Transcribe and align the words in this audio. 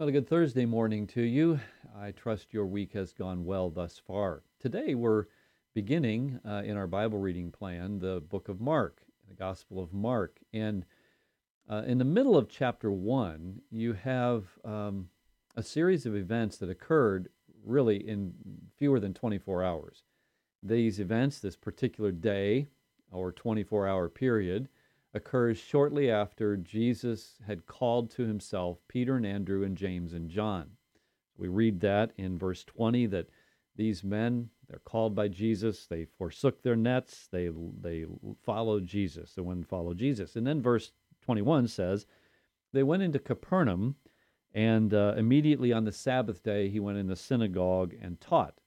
Well, 0.00 0.08
a 0.08 0.12
good 0.12 0.30
Thursday 0.30 0.64
morning 0.64 1.06
to 1.08 1.20
you. 1.20 1.60
I 1.94 2.12
trust 2.12 2.54
your 2.54 2.64
week 2.64 2.94
has 2.94 3.12
gone 3.12 3.44
well 3.44 3.68
thus 3.68 3.98
far. 3.98 4.42
Today 4.58 4.94
we're 4.94 5.26
beginning 5.74 6.40
uh, 6.42 6.62
in 6.64 6.78
our 6.78 6.86
Bible 6.86 7.18
reading 7.18 7.52
plan 7.52 7.98
the 7.98 8.22
book 8.22 8.48
of 8.48 8.62
Mark, 8.62 9.02
the 9.28 9.34
Gospel 9.34 9.78
of 9.82 9.92
Mark. 9.92 10.38
And 10.54 10.86
uh, 11.70 11.82
in 11.86 11.98
the 11.98 12.04
middle 12.04 12.36
of 12.36 12.48
chapter 12.48 12.90
one, 12.90 13.62
you 13.70 13.92
have 13.92 14.44
um, 14.64 15.08
a 15.56 15.62
series 15.62 16.04
of 16.04 16.16
events 16.16 16.56
that 16.56 16.68
occurred 16.68 17.28
really 17.64 17.96
in 17.96 18.34
fewer 18.76 18.98
than 18.98 19.14
24 19.14 19.62
hours. 19.62 20.02
These 20.62 20.98
events, 20.98 21.38
this 21.38 21.56
particular 21.56 22.10
day 22.10 22.66
or 23.12 23.30
24 23.30 23.86
hour 23.86 24.08
period, 24.08 24.68
occurs 25.14 25.58
shortly 25.58 26.10
after 26.10 26.56
Jesus 26.56 27.36
had 27.46 27.66
called 27.66 28.10
to 28.12 28.26
himself 28.26 28.78
Peter 28.88 29.16
and 29.16 29.26
Andrew 29.26 29.64
and 29.64 29.76
James 29.76 30.12
and 30.12 30.28
John. 30.28 30.70
We 31.36 31.48
read 31.48 31.80
that 31.80 32.12
in 32.16 32.36
verse 32.36 32.64
20 32.64 33.06
that 33.06 33.28
these 33.76 34.02
men, 34.02 34.50
they're 34.68 34.80
called 34.80 35.14
by 35.14 35.28
Jesus, 35.28 35.86
they 35.86 36.04
forsook 36.04 36.62
their 36.62 36.76
nets, 36.76 37.28
they, 37.30 37.48
they 37.80 38.06
followed 38.42 38.86
Jesus, 38.86 39.34
the 39.34 39.42
one 39.44 39.62
followed 39.62 39.98
Jesus. 39.98 40.36
And 40.36 40.46
then 40.46 40.60
verse 40.60 40.90
21 41.22 41.68
says, 41.68 42.06
They 42.72 42.82
went 42.82 43.02
into 43.02 43.18
Capernaum, 43.18 43.96
and 44.52 44.92
uh, 44.92 45.14
immediately 45.16 45.72
on 45.72 45.84
the 45.84 45.92
Sabbath 45.92 46.42
day, 46.42 46.68
he 46.68 46.80
went 46.80 46.98
in 46.98 47.06
the 47.06 47.16
synagogue 47.16 47.94
and 48.00 48.20
taught. 48.20 48.60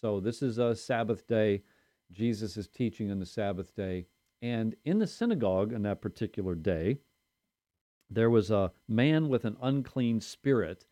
So 0.00 0.20
this 0.20 0.42
is 0.42 0.58
a 0.58 0.74
Sabbath 0.74 1.26
day. 1.26 1.62
Jesus 2.10 2.56
is 2.56 2.68
teaching 2.68 3.10
on 3.10 3.18
the 3.18 3.26
Sabbath 3.26 3.74
day. 3.74 4.06
And 4.42 4.76
in 4.84 4.98
the 4.98 5.06
synagogue 5.06 5.72
on 5.72 5.82
that 5.82 6.00
particular 6.00 6.54
day, 6.54 6.98
there 8.10 8.30
was 8.30 8.50
a 8.50 8.72
man 8.88 9.28
with 9.28 9.44
an 9.44 9.56
unclean 9.60 10.20
spirit, 10.20 10.86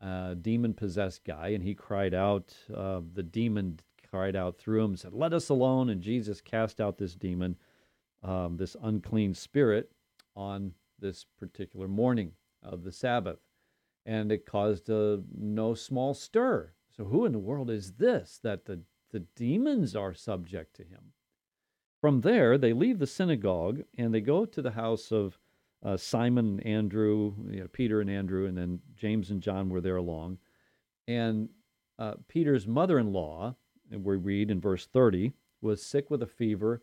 a 0.00 0.34
demon 0.40 0.74
possessed 0.74 1.24
guy, 1.24 1.48
and 1.48 1.62
he 1.62 1.74
cried 1.74 2.14
out. 2.14 2.54
Uh, 2.74 3.00
the 3.12 3.22
demon 3.22 3.78
cried 4.10 4.34
out 4.34 4.58
through 4.58 4.84
him 4.84 4.90
and 4.90 4.98
said, 4.98 5.12
Let 5.12 5.32
us 5.32 5.48
alone. 5.48 5.90
And 5.90 6.00
Jesus 6.00 6.40
cast 6.40 6.80
out 6.80 6.98
this 6.98 7.14
demon, 7.14 7.56
um, 8.22 8.56
this 8.56 8.76
unclean 8.82 9.34
spirit, 9.34 9.92
on 10.36 10.72
this 10.98 11.24
particular 11.38 11.88
morning 11.88 12.32
of 12.62 12.84
the 12.84 12.92
Sabbath. 12.92 13.38
And 14.06 14.32
it 14.32 14.46
caused 14.46 14.88
a 14.88 15.22
no 15.36 15.74
small 15.74 16.14
stir. 16.14 16.72
So, 16.96 17.04
who 17.04 17.24
in 17.24 17.32
the 17.32 17.38
world 17.38 17.70
is 17.70 17.92
this 17.92 18.40
that 18.42 18.64
the, 18.64 18.80
the 19.12 19.20
demons 19.20 19.94
are 19.94 20.14
subject 20.14 20.74
to 20.76 20.82
him? 20.82 21.12
From 22.00 22.22
there, 22.22 22.56
they 22.56 22.72
leave 22.72 22.98
the 22.98 23.06
synagogue 23.06 23.82
and 23.96 24.12
they 24.12 24.20
go 24.20 24.44
to 24.46 24.62
the 24.62 24.70
house 24.70 25.12
of 25.12 25.38
uh, 25.82 25.96
Simon 25.96 26.60
and 26.60 26.66
Andrew, 26.66 27.34
you 27.50 27.60
know, 27.60 27.68
Peter 27.68 28.00
and 28.00 28.10
Andrew, 28.10 28.46
and 28.46 28.56
then 28.56 28.80
James 28.96 29.30
and 29.30 29.42
John 29.42 29.68
were 29.68 29.80
there 29.80 29.96
along. 29.96 30.38
And 31.08 31.48
uh, 31.98 32.14
Peter's 32.28 32.66
mother 32.66 32.98
in 32.98 33.12
law, 33.12 33.56
we 33.90 34.16
read 34.16 34.50
in 34.50 34.60
verse 34.60 34.86
30, 34.86 35.32
was 35.60 35.84
sick 35.84 36.10
with 36.10 36.22
a 36.22 36.26
fever, 36.26 36.82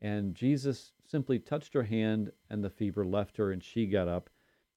and 0.00 0.34
Jesus 0.34 0.92
simply 1.04 1.38
touched 1.38 1.74
her 1.74 1.84
hand, 1.84 2.32
and 2.50 2.62
the 2.62 2.70
fever 2.70 3.04
left 3.04 3.36
her, 3.36 3.50
and 3.50 3.62
she 3.62 3.86
got 3.86 4.08
up 4.08 4.30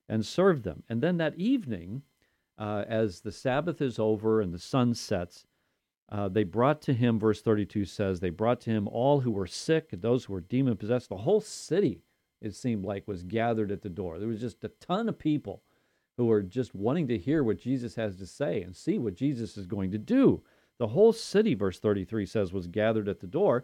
and 0.10 0.26
served 0.26 0.64
them. 0.64 0.84
And 0.90 1.02
then 1.02 1.18
that 1.18 1.36
evening, 1.36 2.04
uh, 2.58 2.86
as 2.88 3.22
the 3.22 3.32
Sabbath 3.32 3.82
is 3.82 4.00
over 4.00 4.42
and 4.42 4.54
the 4.54 4.60
sun 4.60 4.94
sets, 4.94 5.46
uh, 6.10 6.28
they 6.28 6.44
brought 6.44 6.82
to 6.82 6.94
him, 6.94 7.18
verse 7.18 7.42
32 7.42 7.86
says, 7.86 8.20
they 8.20 8.30
brought 8.30 8.60
to 8.62 8.70
him 8.70 8.88
all 8.90 9.22
who 9.22 9.32
were 9.32 9.48
sick, 9.48 9.90
those 9.94 10.26
who 10.26 10.34
were 10.34 10.42
demon 10.42 10.76
possessed. 10.76 11.08
The 11.08 11.18
whole 11.18 11.40
city, 11.40 12.02
it 12.42 12.54
seemed 12.54 12.84
like, 12.84 13.08
was 13.08 13.24
gathered 13.24 13.72
at 13.72 13.82
the 13.82 13.90
door. 13.90 14.20
There 14.20 14.28
was 14.28 14.42
just 14.42 14.64
a 14.66 14.72
ton 14.82 15.08
of 15.08 15.18
people 15.18 15.64
who 16.18 16.26
were 16.26 16.42
just 16.42 16.76
wanting 16.76 17.08
to 17.08 17.18
hear 17.18 17.44
what 17.44 17.58
Jesus 17.58 17.96
has 17.96 18.18
to 18.18 18.26
say 18.26 18.62
and 18.62 18.76
see 18.76 19.00
what 19.00 19.16
Jesus 19.16 19.56
is 19.56 19.66
going 19.66 19.92
to 19.92 19.98
do. 19.98 20.44
The 20.78 20.88
whole 20.88 21.14
city, 21.14 21.54
verse 21.54 21.80
33 21.80 22.26
says, 22.26 22.52
was 22.52 22.68
gathered 22.68 23.08
at 23.08 23.22
the 23.22 23.28
door, 23.28 23.64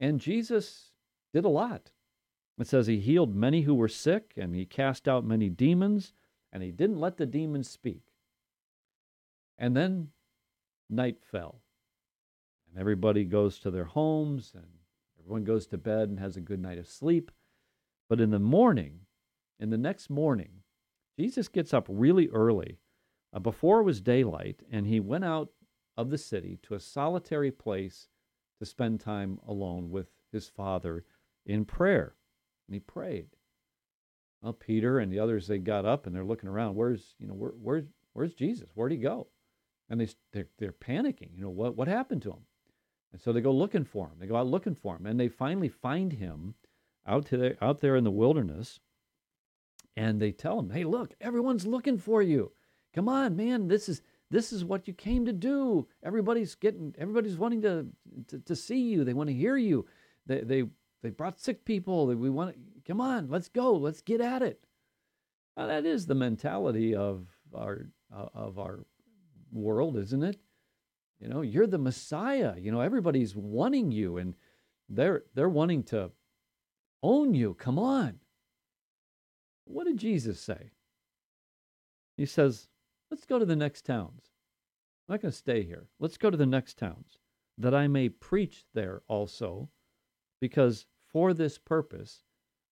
and 0.00 0.20
Jesus 0.20 0.92
did 1.32 1.44
a 1.44 1.48
lot. 1.48 1.90
It 2.58 2.66
says 2.66 2.86
he 2.86 2.98
healed 2.98 3.34
many 3.34 3.62
who 3.62 3.74
were 3.74 3.88
sick, 3.88 4.32
and 4.36 4.54
he 4.54 4.66
cast 4.66 5.06
out 5.06 5.24
many 5.24 5.48
demons, 5.48 6.12
and 6.52 6.62
he 6.62 6.72
didn't 6.72 7.00
let 7.00 7.16
the 7.16 7.26
demons 7.26 7.68
speak. 7.68 8.02
And 9.58 9.76
then 9.76 10.08
night 10.88 11.18
fell 11.20 11.60
and 12.70 12.80
everybody 12.80 13.24
goes 13.24 13.58
to 13.58 13.70
their 13.70 13.84
homes 13.84 14.52
and 14.54 14.66
everyone 15.18 15.44
goes 15.44 15.66
to 15.66 15.78
bed 15.78 16.08
and 16.08 16.18
has 16.18 16.36
a 16.36 16.40
good 16.40 16.60
night 16.60 16.78
of 16.78 16.86
sleep. 16.86 17.30
But 18.08 18.20
in 18.20 18.30
the 18.30 18.38
morning, 18.38 19.00
in 19.58 19.70
the 19.70 19.78
next 19.78 20.08
morning, 20.08 20.62
Jesus 21.18 21.48
gets 21.48 21.74
up 21.74 21.86
really 21.88 22.28
early 22.28 22.78
uh, 23.32 23.40
before 23.40 23.80
it 23.80 23.84
was 23.84 24.00
daylight 24.00 24.62
and 24.70 24.86
he 24.86 25.00
went 25.00 25.24
out 25.24 25.50
of 25.96 26.10
the 26.10 26.18
city 26.18 26.58
to 26.62 26.74
a 26.74 26.80
solitary 26.80 27.50
place 27.50 28.08
to 28.58 28.66
spend 28.66 29.00
time 29.00 29.38
alone 29.46 29.90
with 29.90 30.08
his 30.32 30.48
father 30.48 31.04
in 31.46 31.64
prayer. 31.64 32.14
And 32.66 32.74
he 32.74 32.80
prayed. 32.80 33.28
Well, 34.42 34.52
Peter 34.52 34.98
and 34.98 35.12
the 35.12 35.18
others, 35.18 35.46
they 35.46 35.58
got 35.58 35.84
up 35.84 36.06
and 36.06 36.14
they're 36.14 36.24
looking 36.24 36.48
around. 36.48 36.76
Where's, 36.76 37.14
you 37.18 37.26
know, 37.26 37.34
where, 37.34 37.52
where's, 37.60 37.84
where's 38.12 38.34
Jesus? 38.34 38.68
Where'd 38.74 38.92
he 38.92 38.98
go? 38.98 39.28
And 39.88 40.00
they, 40.00 40.08
they're, 40.32 40.48
they're 40.58 40.72
panicking. 40.72 41.30
You 41.34 41.42
know, 41.42 41.50
what, 41.50 41.76
what 41.76 41.88
happened 41.88 42.22
to 42.22 42.30
him? 42.30 42.44
And 43.12 43.20
so 43.20 43.32
they 43.32 43.40
go 43.40 43.52
looking 43.52 43.84
for 43.84 44.06
him. 44.06 44.18
They 44.18 44.26
go 44.26 44.36
out 44.36 44.46
looking 44.46 44.74
for 44.74 44.96
him, 44.96 45.06
and 45.06 45.18
they 45.18 45.28
finally 45.28 45.70
find 45.70 46.12
him 46.12 46.54
out 47.06 47.26
there, 47.30 47.56
out 47.62 47.80
there 47.80 47.96
in 47.96 48.04
the 48.04 48.10
wilderness. 48.10 48.80
And 49.96 50.20
they 50.20 50.30
tell 50.30 50.58
him, 50.60 50.70
"Hey, 50.70 50.84
look, 50.84 51.14
everyone's 51.20 51.66
looking 51.66 51.96
for 51.98 52.22
you. 52.22 52.52
Come 52.94 53.08
on, 53.08 53.34
man. 53.34 53.68
This 53.68 53.88
is 53.88 54.02
this 54.30 54.52
is 54.52 54.64
what 54.64 54.86
you 54.86 54.94
came 54.94 55.24
to 55.26 55.32
do. 55.32 55.88
Everybody's 56.02 56.54
getting, 56.54 56.94
everybody's 56.98 57.36
wanting 57.36 57.62
to 57.62 57.86
to, 58.28 58.38
to 58.40 58.56
see 58.56 58.80
you. 58.80 59.04
They 59.04 59.14
want 59.14 59.28
to 59.28 59.34
hear 59.34 59.56
you. 59.56 59.86
They 60.26 60.40
they 60.40 60.64
they 61.02 61.10
brought 61.10 61.40
sick 61.40 61.64
people. 61.64 62.06
We 62.06 62.30
want 62.30 62.54
to 62.54 62.58
come 62.86 63.00
on. 63.00 63.28
Let's 63.28 63.48
go. 63.48 63.74
Let's 63.74 64.02
get 64.02 64.20
at 64.20 64.42
it." 64.42 64.64
Now, 65.56 65.66
that 65.66 65.86
is 65.86 66.06
the 66.06 66.14
mentality 66.14 66.94
of 66.94 67.26
our 67.54 67.88
of 68.10 68.58
our 68.58 68.84
world, 69.52 69.96
isn't 69.96 70.22
it? 70.22 70.38
You 71.20 71.28
know, 71.28 71.40
you're 71.40 71.66
the 71.66 71.78
Messiah. 71.78 72.54
You 72.58 72.70
know, 72.70 72.80
everybody's 72.80 73.34
wanting 73.34 73.90
you 73.90 74.18
and 74.18 74.34
they're 74.88 75.24
they're 75.34 75.48
wanting 75.48 75.82
to 75.84 76.10
own 77.02 77.34
you. 77.34 77.54
Come 77.54 77.78
on. 77.78 78.20
What 79.64 79.86
did 79.86 79.98
Jesus 79.98 80.40
say? 80.40 80.70
He 82.16 82.26
says, 82.26 82.68
Let's 83.10 83.24
go 83.24 83.38
to 83.38 83.44
the 83.44 83.56
next 83.56 83.84
towns. 83.84 84.30
I'm 85.08 85.14
not 85.14 85.22
going 85.22 85.32
to 85.32 85.36
stay 85.36 85.62
here. 85.62 85.88
Let's 85.98 86.18
go 86.18 86.30
to 86.30 86.36
the 86.36 86.46
next 86.46 86.78
towns, 86.78 87.18
that 87.56 87.74
I 87.74 87.88
may 87.88 88.08
preach 88.08 88.64
there 88.74 89.02
also, 89.08 89.70
because 90.40 90.86
for 91.06 91.32
this 91.32 91.58
purpose 91.58 92.24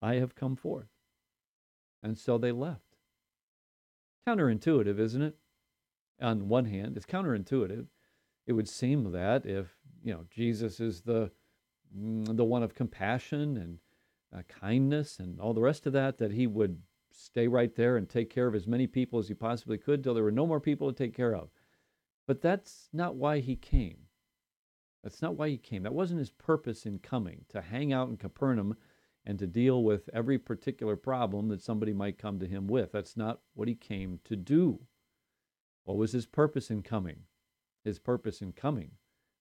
I 0.02 0.14
have 0.16 0.34
come 0.34 0.56
forth. 0.56 0.88
And 2.02 2.18
so 2.18 2.36
they 2.38 2.52
left. 2.52 2.82
Counterintuitive, 4.28 4.98
isn't 4.98 5.22
it? 5.22 5.36
On 6.20 6.48
one 6.48 6.66
hand, 6.66 6.96
it's 6.96 7.06
counterintuitive 7.06 7.86
it 8.46 8.52
would 8.52 8.68
seem 8.68 9.12
that 9.12 9.44
if 9.44 9.66
you 10.02 10.12
know 10.14 10.24
Jesus 10.30 10.80
is 10.80 11.02
the 11.02 11.30
mm, 11.96 12.36
the 12.36 12.44
one 12.44 12.62
of 12.62 12.74
compassion 12.74 13.56
and 13.56 13.78
uh, 14.34 14.42
kindness 14.48 15.18
and 15.18 15.40
all 15.40 15.54
the 15.54 15.60
rest 15.60 15.86
of 15.86 15.92
that, 15.92 16.18
that 16.18 16.32
he 16.32 16.46
would 16.46 16.80
stay 17.16 17.48
right 17.48 17.74
there 17.74 17.96
and 17.96 18.08
take 18.08 18.30
care 18.30 18.46
of 18.46 18.54
as 18.54 18.66
many 18.66 18.86
people 18.86 19.18
as 19.18 19.28
he 19.28 19.34
possibly 19.34 19.78
could 19.78 20.02
till 20.02 20.14
there 20.14 20.24
were 20.24 20.30
no 20.30 20.46
more 20.46 20.60
people 20.60 20.92
to 20.92 20.96
take 20.96 21.14
care 21.16 21.34
of. 21.34 21.50
But 22.26 22.40
that's 22.40 22.88
not 22.92 23.16
why 23.16 23.40
he 23.40 23.56
came. 23.56 23.98
That's 25.02 25.22
not 25.22 25.36
why 25.36 25.48
he 25.48 25.58
came. 25.58 25.82
That 25.84 25.94
wasn't 25.94 26.18
his 26.18 26.30
purpose 26.30 26.86
in 26.86 26.98
coming, 26.98 27.44
to 27.50 27.60
hang 27.60 27.92
out 27.92 28.08
in 28.08 28.16
Capernaum 28.16 28.76
and 29.24 29.38
to 29.38 29.46
deal 29.46 29.82
with 29.82 30.08
every 30.12 30.38
particular 30.38 30.96
problem 30.96 31.48
that 31.48 31.62
somebody 31.62 31.92
might 31.92 32.18
come 32.18 32.38
to 32.40 32.46
him 32.46 32.66
with. 32.66 32.92
That's 32.92 33.16
not 33.16 33.40
what 33.54 33.68
he 33.68 33.74
came 33.74 34.20
to 34.24 34.36
do. 34.36 34.80
What 35.84 35.96
was 35.96 36.12
his 36.12 36.26
purpose 36.26 36.70
in 36.70 36.82
coming? 36.82 37.22
his 37.86 37.98
purpose 38.00 38.42
in 38.42 38.52
coming 38.52 38.90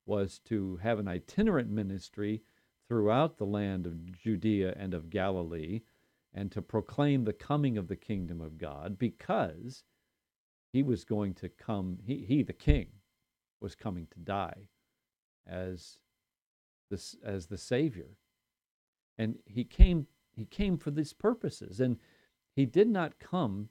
was 0.06 0.38
to 0.38 0.78
have 0.78 1.00
an 1.00 1.08
itinerant 1.08 1.70
ministry 1.70 2.44
throughout 2.88 3.38
the 3.38 3.46
land 3.46 3.88
of 3.88 4.14
Judea 4.14 4.76
and 4.78 4.94
of 4.94 5.10
Galilee 5.10 5.82
and 6.36 6.52
to 6.52 6.62
proclaim 6.62 7.24
the 7.24 7.34
coming 7.34 7.78
of 7.78 7.88
the 7.88 7.96
kingdom 7.96 8.42
of 8.42 8.58
God 8.58 9.00
because 9.00 9.86
he 10.74 10.84
was 10.84 11.06
going 11.06 11.34
to 11.36 11.48
come, 11.48 12.00
he, 12.06 12.26
he 12.28 12.44
the 12.44 12.54
king, 12.54 12.90
was 13.62 13.74
coming 13.74 14.06
to 14.12 14.20
die 14.20 14.68
as 15.48 15.98
the, 16.92 17.02
as 17.24 17.48
the 17.48 17.58
Savior. 17.58 18.18
And 19.18 19.38
he 19.46 19.64
came, 19.64 20.08
he 20.36 20.44
came 20.44 20.78
for 20.78 20.92
these 20.92 21.14
purposes. 21.14 21.80
And 21.80 21.98
he 22.54 22.66
did 22.66 22.90
not 22.90 23.18
come 23.18 23.70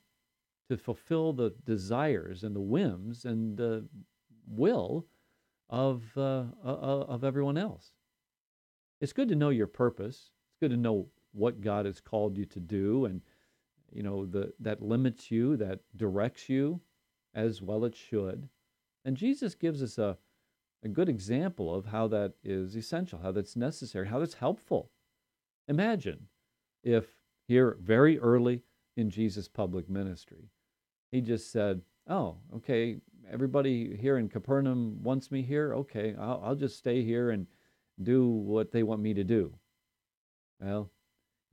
to 0.70 0.78
fulfill 0.78 1.34
the 1.34 1.54
desires 1.66 2.42
and 2.42 2.56
the 2.56 2.60
whims 2.60 3.26
and 3.26 3.58
the 3.58 3.86
will 4.48 5.04
of, 5.68 6.02
uh, 6.16 6.44
of 6.62 7.24
everyone 7.24 7.58
else. 7.58 7.92
It's 9.02 9.12
good 9.12 9.28
to 9.28 9.34
know 9.34 9.50
your 9.50 9.66
purpose. 9.66 10.30
It's 10.48 10.60
good 10.60 10.70
to 10.70 10.78
know 10.78 11.08
what 11.34 11.60
God 11.60 11.86
has 11.86 12.00
called 12.00 12.38
you 12.38 12.44
to 12.46 12.60
do 12.60 13.04
and 13.04 13.20
you 13.92 14.02
know 14.02 14.24
the 14.26 14.52
that 14.60 14.82
limits 14.82 15.30
you, 15.30 15.56
that 15.56 15.80
directs 15.96 16.48
you 16.48 16.80
as 17.34 17.60
well 17.60 17.84
it 17.84 17.94
should. 17.94 18.48
And 19.04 19.16
Jesus 19.16 19.54
gives 19.54 19.82
us 19.82 19.98
a 19.98 20.16
a 20.84 20.88
good 20.88 21.08
example 21.08 21.74
of 21.74 21.86
how 21.86 22.06
that 22.08 22.34
is 22.44 22.76
essential, 22.76 23.18
how 23.22 23.32
that's 23.32 23.56
necessary, 23.56 24.06
how 24.06 24.18
that's 24.18 24.34
helpful. 24.34 24.90
Imagine 25.66 26.26
if 26.82 27.06
here 27.48 27.78
very 27.80 28.18
early 28.18 28.62
in 28.96 29.08
Jesus' 29.08 29.48
public 29.48 29.88
ministry, 29.88 30.50
he 31.10 31.20
just 31.20 31.50
said, 31.50 31.80
Oh, 32.06 32.36
okay, 32.56 32.98
everybody 33.30 33.96
here 33.96 34.18
in 34.18 34.28
Capernaum 34.28 35.02
wants 35.02 35.30
me 35.30 35.40
here. 35.40 35.74
Okay, 35.74 36.14
I'll, 36.20 36.42
I'll 36.44 36.54
just 36.54 36.76
stay 36.76 37.02
here 37.02 37.30
and 37.30 37.46
do 38.02 38.26
what 38.28 38.70
they 38.70 38.82
want 38.82 39.00
me 39.00 39.14
to 39.14 39.24
do. 39.24 39.54
Well, 40.60 40.90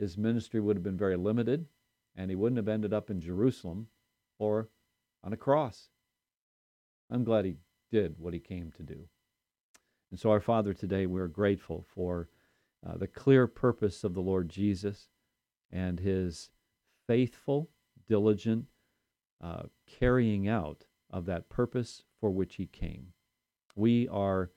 his 0.02 0.18
ministry 0.18 0.60
would 0.60 0.76
have 0.76 0.84
been 0.84 0.98
very 0.98 1.16
limited, 1.16 1.68
and 2.16 2.32
he 2.32 2.36
wouldn't 2.36 2.58
have 2.58 2.68
ended 2.68 2.92
up 2.92 3.10
in 3.10 3.22
Jerusalem 3.22 3.88
or 4.40 4.70
on 5.24 5.32
a 5.32 5.38
cross. 5.38 5.90
I'm 7.10 7.24
glad 7.24 7.46
he 7.46 7.58
did 7.92 8.16
what 8.18 8.34
he 8.34 8.40
came 8.40 8.72
to 8.72 8.84
do. 8.84 9.08
And 10.10 10.20
so, 10.20 10.32
our 10.32 10.42
Father, 10.42 10.74
today 10.74 11.06
we're 11.06 11.28
grateful 11.28 11.86
for 11.94 12.30
uh, 12.86 12.98
the 12.98 13.08
clear 13.08 13.46
purpose 13.48 14.04
of 14.04 14.14
the 14.14 14.22
Lord 14.22 14.50
Jesus 14.50 15.08
and 15.72 16.00
his 16.00 16.50
faithful, 17.08 17.70
diligent 18.08 18.66
uh, 19.40 19.64
carrying 19.86 20.48
out 20.48 20.86
of 21.10 21.26
that 21.28 21.48
purpose 21.48 22.04
for 22.20 22.32
which 22.32 22.56
he 22.56 22.66
came. 22.66 23.14
We 23.76 24.08
are 24.08 24.52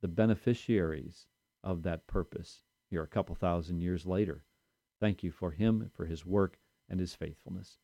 the 0.00 0.08
beneficiaries 0.08 1.26
of 1.62 1.82
that 1.82 2.06
purpose 2.06 2.62
here 2.88 3.02
a 3.02 3.08
couple 3.08 3.34
thousand 3.34 3.80
years 3.80 4.06
later. 4.06 4.45
Thank 5.00 5.22
you 5.22 5.30
for 5.30 5.50
him, 5.50 5.90
for 5.94 6.06
his 6.06 6.24
work, 6.24 6.58
and 6.88 6.98
his 7.00 7.14
faithfulness. 7.14 7.78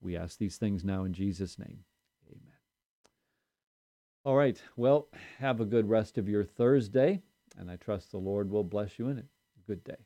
We 0.00 0.16
ask 0.16 0.38
these 0.38 0.56
things 0.56 0.84
now 0.84 1.04
in 1.04 1.12
Jesus' 1.12 1.58
name. 1.58 1.84
Amen. 2.28 2.56
All 4.24 4.36
right. 4.36 4.60
Well, 4.76 5.08
have 5.38 5.60
a 5.60 5.64
good 5.64 5.88
rest 5.88 6.18
of 6.18 6.28
your 6.28 6.44
Thursday, 6.44 7.22
and 7.56 7.70
I 7.70 7.76
trust 7.76 8.10
the 8.10 8.18
Lord 8.18 8.50
will 8.50 8.64
bless 8.64 8.98
you 8.98 9.08
in 9.08 9.18
it. 9.18 9.26
Good 9.66 9.84
day. 9.84 9.96